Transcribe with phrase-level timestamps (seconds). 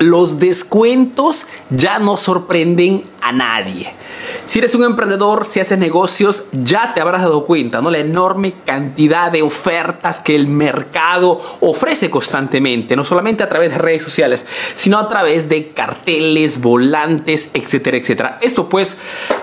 [0.00, 3.92] los descuentos ya no sorprenden a nadie.
[4.46, 7.90] Si eres un emprendedor, si haces negocios, ya te habrás dado cuenta, ¿no?
[7.90, 13.78] La enorme cantidad de ofertas que el mercado ofrece constantemente, no solamente a través de
[13.78, 18.38] redes sociales, sino a través de carteles, volantes, etcétera, etcétera.
[18.40, 18.96] Esto pues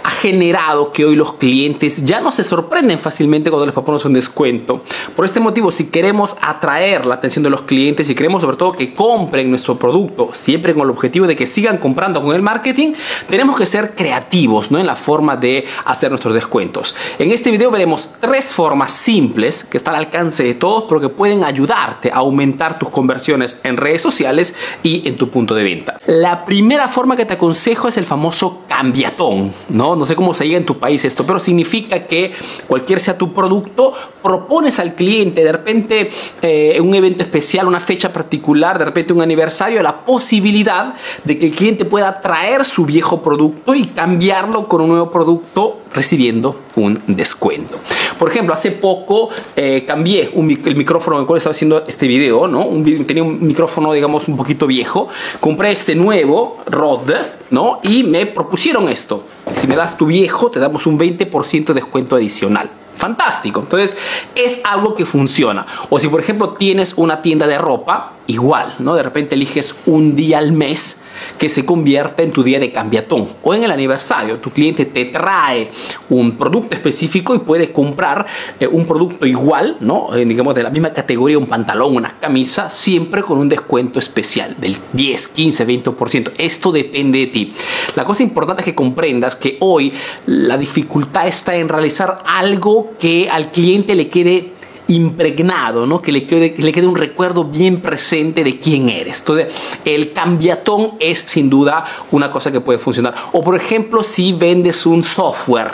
[0.03, 4.13] ha generado que hoy los clientes ya no se sorprenden fácilmente cuando les proponemos un
[4.13, 4.81] descuento.
[5.15, 8.73] Por este motivo, si queremos atraer la atención de los clientes y queremos sobre todo
[8.73, 12.93] que compren nuestro producto, siempre con el objetivo de que sigan comprando con el marketing,
[13.29, 14.79] tenemos que ser creativos, ¿no?
[14.87, 16.95] La forma de hacer nuestros descuentos.
[17.19, 21.09] En este video veremos tres formas simples que están al alcance de todos, pero que
[21.09, 25.99] pueden ayudarte a aumentar tus conversiones en redes sociales y en tu punto de venta.
[26.07, 29.95] La primera forma que te aconsejo es el famoso cambiatón, ¿no?
[29.95, 32.31] No sé cómo se diga en tu país esto, pero significa que
[32.67, 33.93] cualquier sea tu producto,
[34.23, 36.09] propones al cliente de repente
[36.41, 41.47] eh, un evento especial, una fecha particular, de repente un aniversario, la posibilidad de que
[41.47, 47.79] el cliente pueda traer su viejo producto y cambiarlo un nuevo producto recibiendo un descuento.
[48.17, 52.47] Por ejemplo, hace poco eh, cambié el micrófono con el cual estaba haciendo este video,
[52.47, 52.67] ¿no?
[53.05, 55.07] tenía un micrófono, digamos, un poquito viejo.
[55.39, 57.15] Compré este nuevo Rode,
[57.51, 57.79] ¿no?
[57.83, 59.23] Y me propusieron esto.
[59.53, 63.61] Si me das tu viejo, te damos un 20% de descuento adicional fantástico.
[63.61, 63.95] Entonces,
[64.35, 65.65] es algo que funciona.
[65.89, 68.95] O si, por ejemplo, tienes una tienda de ropa, igual, ¿no?
[68.95, 71.01] De repente eliges un día al mes
[71.37, 74.39] que se convierta en tu día de cambiatón o en el aniversario.
[74.39, 75.69] Tu cliente te trae
[76.09, 78.25] un producto específico y puede comprar
[78.59, 80.15] eh, un producto igual, ¿no?
[80.15, 84.55] Eh, digamos de la misma categoría, un pantalón, una camisa, siempre con un descuento especial
[84.59, 86.31] del 10, 15, 20%.
[86.37, 87.53] Esto depende de ti.
[87.95, 89.93] La cosa importante es que comprendas que hoy
[90.25, 94.56] la dificultad está en realizar algo que al cliente le quede
[94.87, 96.01] impregnado, ¿no?
[96.01, 99.19] que, le quede, le quede un recuerdo bien presente de quién eres.
[99.19, 99.53] Entonces,
[99.85, 103.13] el cambiatón es sin duda una cosa que puede funcionar.
[103.33, 105.71] O por ejemplo, si vendes un software,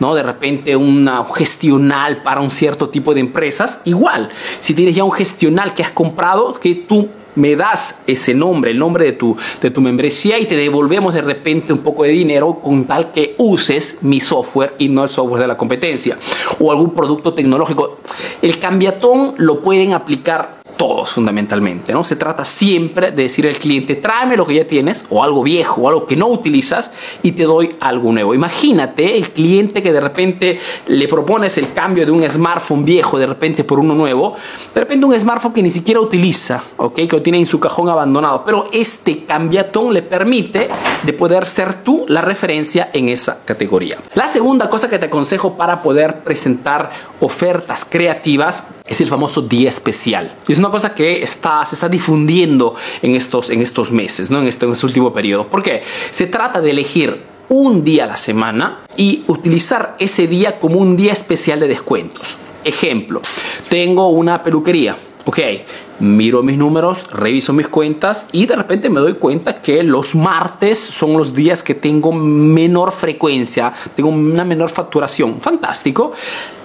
[0.00, 0.14] ¿no?
[0.14, 4.30] de repente una gestional para un cierto tipo de empresas, igual,
[4.60, 8.78] si tienes ya un gestional que has comprado, que tú me das ese nombre, el
[8.78, 12.60] nombre de tu, de tu membresía y te devolvemos de repente un poco de dinero
[12.62, 16.18] con tal que uses mi software y no el software de la competencia
[16.58, 17.98] o algún producto tecnológico.
[18.42, 22.04] El cambiatón lo pueden aplicar todos fundamentalmente, ¿no?
[22.04, 25.82] Se trata siempre de decir al cliente, tráeme lo que ya tienes o algo viejo
[25.82, 26.92] o algo que no utilizas
[27.22, 28.34] y te doy algo nuevo.
[28.34, 33.26] Imagínate el cliente que de repente le propones el cambio de un smartphone viejo de
[33.26, 34.34] repente por uno nuevo,
[34.74, 36.94] de repente un smartphone que ni siquiera utiliza, ¿ok?
[36.94, 40.68] Que lo tiene en su cajón abandonado, pero este cambiatón le permite
[41.04, 43.98] de poder ser tú la referencia en esa categoría.
[44.14, 49.68] La segunda cosa que te aconsejo para poder presentar ofertas creativas es el famoso día
[49.68, 50.36] especial.
[50.48, 54.40] Es una cosa que está, se está difundiendo en estos, en estos meses, ¿no?
[54.40, 55.48] en, este, en este último periodo.
[55.48, 55.82] ¿Por qué?
[56.10, 60.96] Se trata de elegir un día a la semana y utilizar ese día como un
[60.96, 62.36] día especial de descuentos.
[62.64, 63.20] Ejemplo,
[63.68, 64.96] tengo una peluquería.
[65.26, 65.38] Ok,
[66.00, 70.78] miro mis números, reviso mis cuentas y de repente me doy cuenta que los martes
[70.78, 75.40] son los días que tengo menor frecuencia, tengo una menor facturación.
[75.40, 76.12] Fantástico.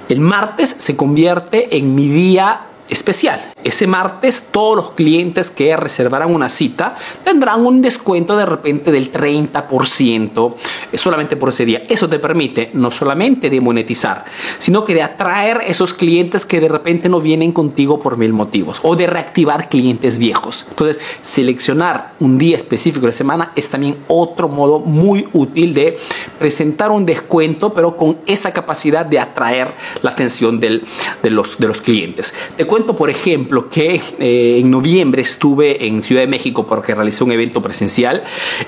[0.10, 3.54] El martes se convierte en mi día especial.
[3.64, 9.12] Ese martes todos los clientes que reservaran una cita tendrán un descuento de repente del
[9.12, 10.56] 30%
[10.94, 11.84] solamente por ese día.
[11.88, 14.26] Eso te permite no solamente de monetizar,
[14.58, 18.80] sino que de atraer esos clientes que de repente no vienen contigo por mil motivos
[18.84, 20.66] o de reactivar clientes viejos.
[20.70, 25.98] Entonces, seleccionar un día específico de semana es también otro modo muy útil de
[26.40, 30.82] presentar un descuento, pero con esa capacidad de atraer la atención de,
[31.24, 32.34] los, de los clientes.
[32.58, 37.24] Te cuento, por ejemplo, que eh, en noviembre estuve en Ciudad de México porque realicé
[37.24, 38.24] un evento presencial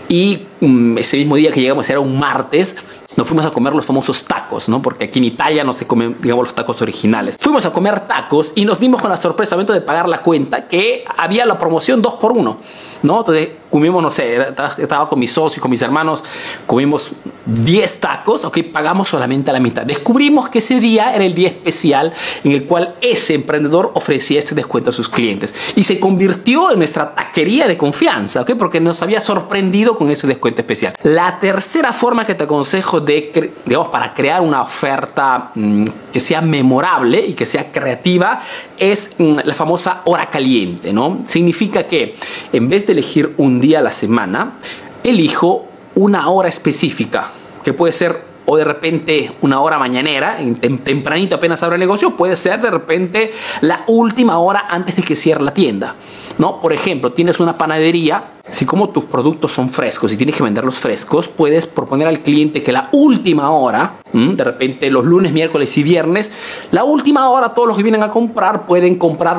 [0.10, 2.78] y mm, ese mismo día que llegamos, era un martes,
[3.18, 4.82] nos fuimos a comer los famosos tacos, ¿no?
[4.82, 7.36] Porque aquí en Italia no se comen, digamos, los tacos originales.
[7.40, 10.22] Fuimos a comer tacos y nos dimos con la sorpresa, al momento de pagar la
[10.22, 12.60] cuenta, que había la promoción 2 por 1
[13.04, 13.20] ¿no?
[13.20, 14.38] Entonces comimos, no sé,
[14.78, 16.24] estaba con mis socios, con mis hermanos,
[16.68, 17.14] comimos
[17.46, 19.84] 10 tacos, ok, pagamos solamente la mitad.
[19.84, 22.14] Descubrimos que ese día era el día especial
[22.44, 26.80] en el cual ese emprendedor ofrecía este descuento a sus clientes y se convirtió en
[26.80, 30.94] nuestra taquería de confianza, ok, porque nos había sorprendido con ese descuento especial.
[31.04, 36.42] La tercera forma que te aconsejo de, digamos, para crear una oferta mm, que sea
[36.42, 38.42] memorable y que sea creativa
[38.82, 41.22] es mm, la famosa hora caliente, ¿no?
[41.28, 42.16] Significa que
[42.52, 44.58] en vez de elegir un día a la semana,
[45.04, 47.30] elijo una hora específica,
[47.64, 50.40] que puede ser o de repente una hora mañanera,
[50.84, 53.32] tempranito apenas abre el negocio, puede ser de repente
[53.62, 55.96] la última hora antes de que cierre la tienda.
[56.40, 56.60] ¿no?
[56.60, 60.78] Por ejemplo, tienes una panadería si como tus productos son frescos y tienes que venderlos
[60.78, 65.84] frescos, puedes proponer al cliente que la última hora, de repente los lunes, miércoles y
[65.84, 66.32] viernes,
[66.72, 69.38] la última hora todos los que vienen a comprar pueden comprar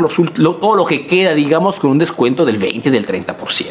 [0.60, 3.66] todo lo que queda, digamos, con un descuento del 20, del 30%.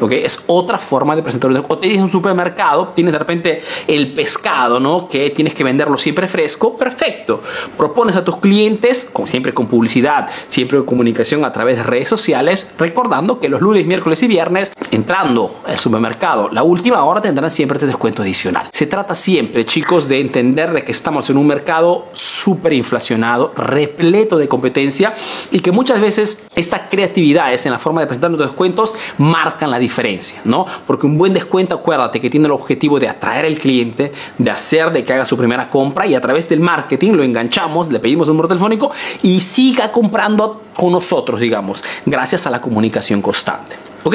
[0.00, 0.24] ¿Okay?
[0.24, 4.80] Es otra forma de presentar O te dices un supermercado, tienes de repente el pescado,
[4.80, 5.08] ¿no?
[5.08, 7.42] Que tienes que venderlo siempre fresco, perfecto.
[7.76, 12.08] Propones a tus clientes, como siempre con publicidad, siempre con comunicación a través de redes
[12.08, 17.50] sociales, recordando que los lunes, miércoles y viernes, entrando al supermercado, la última hora tendrán
[17.50, 18.68] siempre este descuento adicional.
[18.72, 24.36] Se trata siempre, chicos, de entender de que estamos en un mercado súper inflacionado, repleto
[24.38, 25.14] de competencia
[25.50, 29.70] y que muchas veces esta creatividad es en la forma de presentar nuestros descuentos marcan
[29.70, 30.64] la diferencia diferencia, ¿no?
[30.86, 34.92] Porque un buen descuento, acuérdate que tiene el objetivo de atraer al cliente, de hacer
[34.92, 38.28] de que haga su primera compra y a través del marketing lo enganchamos, le pedimos
[38.28, 38.92] un número telefónico
[39.22, 43.76] y siga comprando con nosotros, digamos, gracias a la comunicación constante.
[44.04, 44.14] ¿Ok?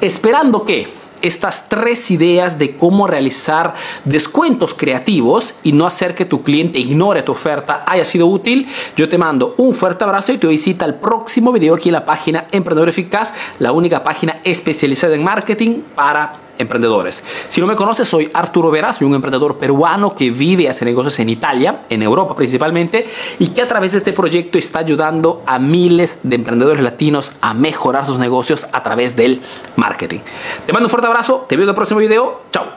[0.00, 0.88] Esperando que
[1.22, 3.74] estas tres ideas de cómo realizar
[4.04, 9.08] descuentos creativos y no hacer que tu cliente ignore tu oferta haya sido útil, yo
[9.08, 12.46] te mando un fuerte abrazo y te visita el próximo video aquí en la página
[12.52, 17.22] Emprendedor Eficaz, la única página especializada en marketing para emprendedores.
[17.48, 20.84] Si no me conoces, soy Arturo Veras, soy un emprendedor peruano que vive y hace
[20.84, 23.06] negocios en Italia, en Europa principalmente,
[23.38, 27.54] y que a través de este proyecto está ayudando a miles de emprendedores latinos a
[27.54, 29.40] mejorar sus negocios a través del
[29.76, 30.20] marketing.
[30.66, 32.75] Te mando un fuerte abrazo, te veo en el próximo video, chao.